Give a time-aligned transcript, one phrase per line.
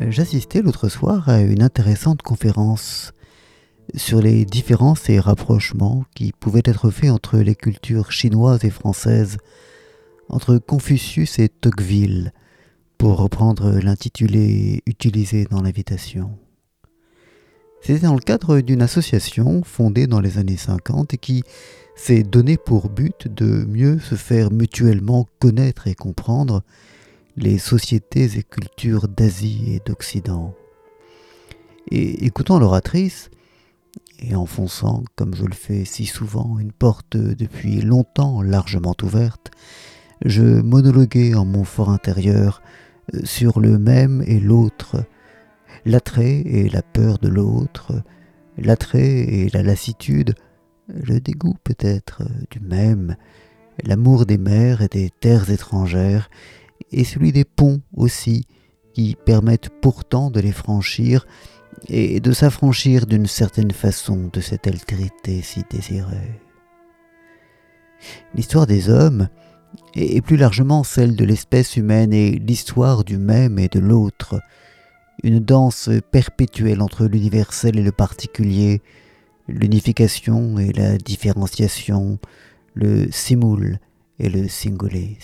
[0.00, 3.12] J'assistais l'autre soir à une intéressante conférence
[3.94, 9.36] sur les différences et rapprochements qui pouvaient être faits entre les cultures chinoises et françaises,
[10.30, 12.32] entre Confucius et Tocqueville,
[12.96, 16.38] pour reprendre l'intitulé utilisé dans l'invitation.
[17.82, 21.42] C'était dans le cadre d'une association fondée dans les années 50 et qui
[21.96, 26.62] s'est donné pour but de mieux se faire mutuellement connaître et comprendre
[27.36, 30.54] les sociétés et cultures d'Asie et d'Occident.
[31.90, 33.30] Et écoutant l'oratrice,
[34.20, 39.50] et enfonçant, comme je le fais si souvent, une porte depuis longtemps largement ouverte,
[40.24, 42.62] je monologuais en mon fort intérieur
[43.14, 45.04] euh, sur le même et l'autre,
[45.84, 48.02] l'attrait et la peur de l'autre,
[48.56, 50.34] l'attrait et la lassitude,
[50.88, 53.16] le dégoût peut-être du même,
[53.84, 56.30] l'amour des mers et des terres étrangères,
[56.92, 58.46] et celui des ponts aussi,
[58.92, 61.26] qui permettent pourtant de les franchir
[61.88, 66.40] et de s'affranchir d'une certaine façon de cette altérité si désirée.
[68.34, 69.28] L'histoire des hommes,
[69.94, 74.40] et plus largement celle de l'espèce humaine, est l'histoire du même et de l'autre,
[75.22, 78.82] une danse perpétuelle entre l'universel et le particulier,
[79.48, 82.18] l'unification et la différenciation,
[82.74, 83.78] le simul
[84.18, 85.18] et le singulis.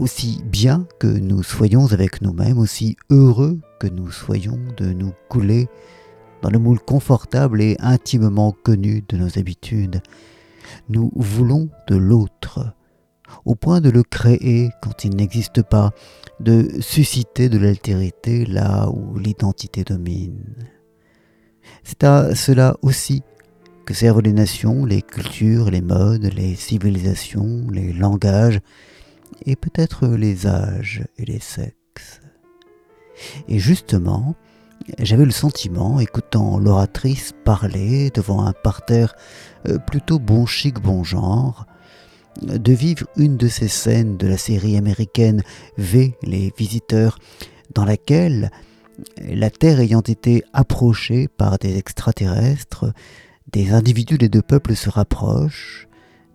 [0.00, 5.68] Aussi bien que nous soyons avec nous-mêmes, aussi heureux que nous soyons de nous couler
[6.40, 10.00] dans le moule confortable et intimement connu de nos habitudes,
[10.88, 12.72] nous voulons de l'autre,
[13.44, 15.90] au point de le créer quand il n'existe pas,
[16.40, 20.54] de susciter de l'altérité là où l'identité domine.
[21.84, 23.22] C'est à cela aussi
[23.84, 28.60] que servent les nations, les cultures, les modes, les civilisations, les langages,
[29.46, 32.20] et peut-être les âges et les sexes.
[33.48, 34.34] Et justement,
[34.98, 39.14] j'avais le sentiment, écoutant l'oratrice parler devant un parterre
[39.68, 41.66] euh, plutôt bon chic, bon genre,
[42.42, 45.42] de vivre une de ces scènes de la série américaine
[45.76, 47.18] V, les visiteurs,
[47.74, 48.50] dans laquelle,
[49.18, 52.92] la Terre ayant été approchée par des extraterrestres,
[53.52, 55.88] des individus des deux peuples se rapprochent,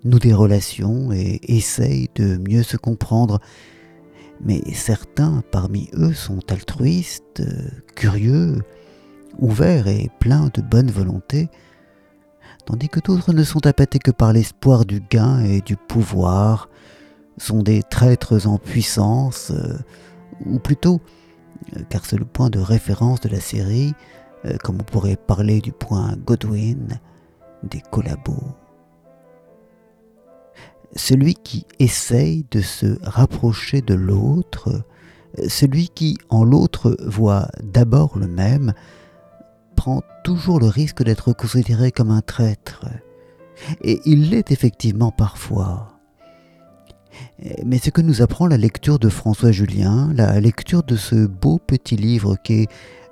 [0.05, 3.39] nouent des relations et essayent de mieux se comprendre.
[4.41, 7.43] Mais certains parmi eux sont altruistes,
[7.95, 8.61] curieux,
[9.37, 11.49] ouverts et pleins de bonne volonté,
[12.65, 16.69] tandis que d'autres ne sont appâtés que par l'espoir du gain et du pouvoir,
[17.37, 19.77] sont des traîtres en puissance, euh,
[20.45, 21.01] ou plutôt,
[21.75, 23.93] euh, car c'est le point de référence de la série,
[24.45, 26.99] euh, comme on pourrait parler du point Godwin,
[27.63, 28.55] des collabos.
[30.95, 34.83] Celui qui essaye de se rapprocher de l'autre,
[35.47, 38.73] celui qui en l'autre voit d'abord le même,
[39.75, 42.85] prend toujours le risque d'être considéré comme un traître.
[43.81, 45.91] Et il l'est effectivement parfois.
[47.65, 51.59] Mais ce que nous apprend la lecture de François Julien, la lecture de ce beau
[51.59, 52.67] petit livre qu'est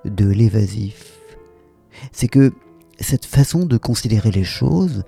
[0.05, 1.13] De l'évasif,
[2.11, 2.51] c'est que
[2.99, 5.03] cette façon de considérer les choses,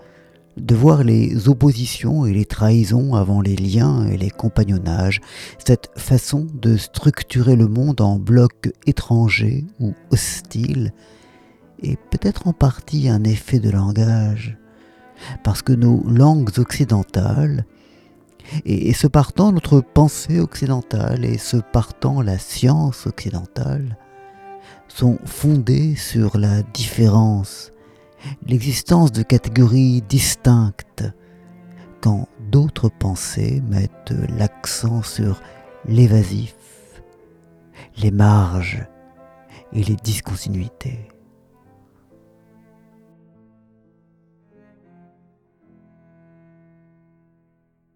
[0.58, 5.22] de voir les oppositions et les trahisons avant les liens et les compagnonnages,
[5.66, 10.94] cette façon de structurer le monde en blocs étrangers ou hostiles,
[11.84, 14.58] est peut-être en partie un effet de langage,
[15.44, 17.66] parce que nos langues occidentales,
[18.66, 23.98] et, ce partant notre pensée occidentale, et ce partant la science occidentale,
[24.88, 27.72] sont fondées sur la différence,
[28.48, 31.04] l'existence de catégories distinctes,
[32.02, 35.42] quand d'autres pensées mettent l'accent sur
[35.88, 36.56] l'évasif,
[37.98, 38.86] les marges
[39.74, 41.08] et les discontinuités.